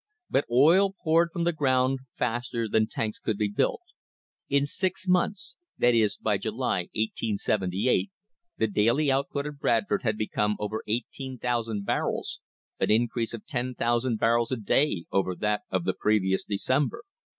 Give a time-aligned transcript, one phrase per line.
[0.17, 3.83] * But oil poured from the ground faster than tanks could be built.
[4.49, 8.09] In six months— that is, by July, 1878,—
[8.57, 12.39] the daily output of Bradford had become over 18,000 barrels,
[12.79, 17.03] an increase of 10,000 barrels a day over that of the previous December.